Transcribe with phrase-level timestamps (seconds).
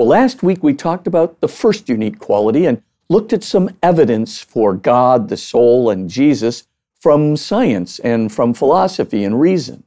[0.00, 4.40] Well, last week we talked about the first unique quality and looked at some evidence
[4.40, 6.66] for God, the soul, and Jesus
[6.98, 9.82] from science and from philosophy and reason.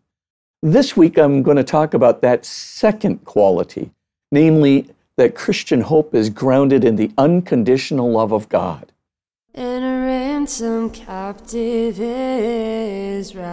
[0.62, 3.90] This week I'm going to talk about that second quality,
[4.32, 4.88] namely
[5.18, 8.92] that Christian hope is grounded in the unconditional love of God.
[9.56, 12.00] And a ransom captive
[13.20, 13.52] Israel.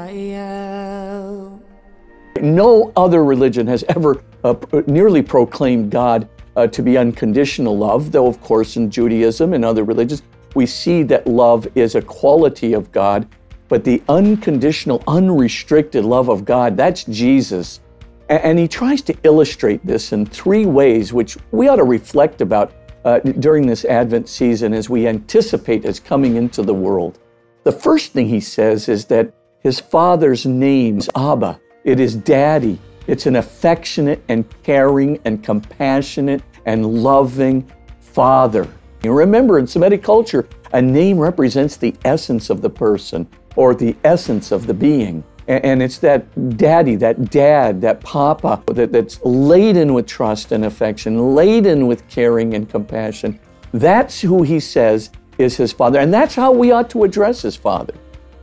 [2.43, 4.57] No other religion has ever uh,
[4.87, 9.85] nearly proclaimed God uh, to be unconditional love, though, of course, in Judaism and other
[9.85, 10.23] religions,
[10.55, 13.29] we see that love is a quality of God,
[13.69, 17.81] but the unconditional, unrestricted love of God, that's Jesus.
[18.29, 22.73] And, he tries to illustrate this in three ways, which we ought to reflect about
[23.05, 27.19] uh, during this Advent season as we anticipate his coming into the world.
[27.65, 31.61] The first thing he says is that his father's name's Abba.
[31.85, 32.79] It is daddy.
[33.11, 38.69] It's an affectionate and caring and compassionate and loving father.
[39.03, 43.97] You remember, in Semitic culture, a name represents the essence of the person or the
[44.05, 45.25] essence of the being.
[45.49, 51.35] And it's that daddy, that dad, that papa that, that's laden with trust and affection,
[51.35, 53.41] laden with caring and compassion.
[53.73, 55.99] That's who he says is his father.
[55.99, 57.95] And that's how we ought to address his father.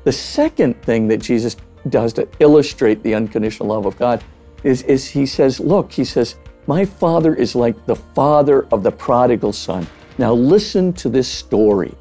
[0.04, 1.56] The second thing that Jesus
[1.88, 4.22] does to illustrate the unconditional love of God
[4.68, 6.36] is, is he says, Look, he says,
[6.68, 9.88] my father is like the father of the prodigal son.
[10.18, 11.96] Now listen to this story.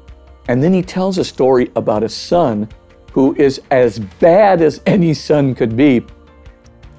[0.49, 2.67] And then he tells a story about a son
[3.13, 6.05] who is as bad as any son could be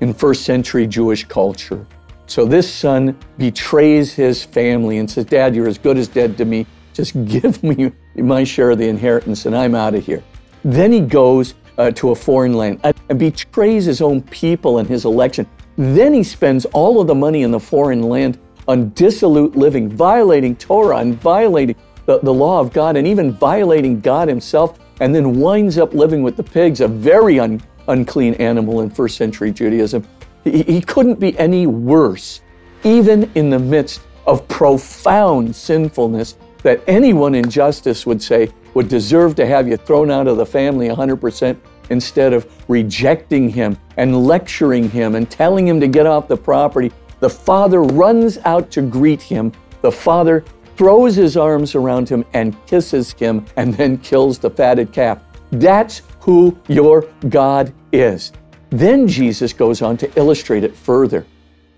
[0.01, 1.87] in first century Jewish culture.
[2.27, 6.47] So this son betrays his family and says, Dad, you're as good as dead to
[6.47, 6.67] me.
[6.95, 10.25] Just give me my share of the inheritance and I'm out of here.
[10.65, 15.05] Then he goes uh, to a foreign land and betrays his own people and his
[15.05, 15.47] election.
[15.77, 20.57] Then he spends all of the money in the foreign land on dissolute living, violating
[20.57, 25.39] Torah and violating the, the law of God and even violating God himself, and then
[25.39, 30.07] winds up living with the pigs, a very un, unclean animal in first century Judaism.
[30.45, 32.41] He, he couldn't be any worse,
[32.83, 39.35] even in the midst of profound sinfulness that anyone in justice would say would deserve
[39.37, 41.57] to have you thrown out of the family 100%
[41.91, 46.93] instead of rejecting him and lecturing him and telling him to get off the property.
[47.21, 49.53] The father runs out to greet him.
[49.81, 50.45] The father
[50.77, 55.19] throws his arms around him and kisses him and then kills the fatted calf.
[55.51, 58.33] That's who your God is.
[58.71, 61.27] Then Jesus goes on to illustrate it further.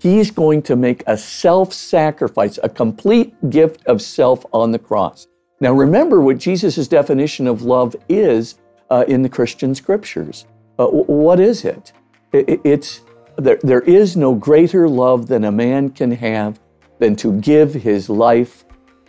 [0.01, 5.27] He's going to make a self sacrifice, a complete gift of self on the cross.
[5.59, 8.55] Now, remember what Jesus' definition of love is
[8.89, 10.47] uh, in the Christian scriptures.
[10.79, 11.93] Uh, what is it?
[12.33, 13.01] it it's
[13.37, 16.59] there, there is no greater love than a man can have
[16.97, 18.65] than to give his life,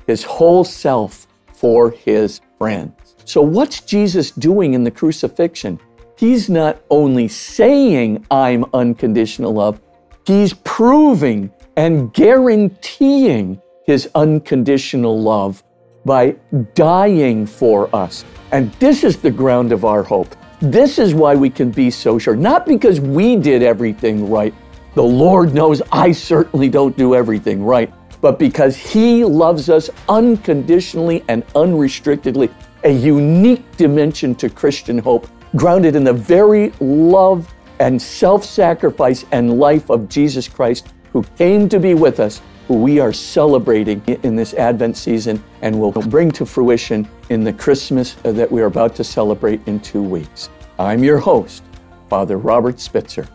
[0.07, 3.17] his whole self for his friends.
[3.25, 5.81] So, what's Jesus doing in the crucifixion?
[6.19, 9.81] He's not only saying, I'm unconditional love,
[10.27, 15.63] he's proving and guaranteeing his unconditional love
[16.05, 16.37] by
[16.75, 18.25] dying for us.
[18.51, 20.35] And this is the ground of our hope.
[20.61, 22.37] This is why we can be so sure.
[22.37, 24.55] Not because we did everything right.
[24.95, 31.25] The Lord knows I certainly don't do everything right, but because He loves us unconditionally
[31.29, 32.51] and unrestrictedly,
[32.85, 39.59] a unique dimension to Christian hope, grounded in the very love and self sacrifice and
[39.59, 44.37] life of Jesus Christ, who came to be with us who we are celebrating in
[44.37, 48.95] this Advent season and will bring to fruition in the Christmas that we are about
[48.97, 50.49] to celebrate in two weeks.
[50.79, 51.63] I'm your host,
[52.09, 53.29] Father Robert Spitzer.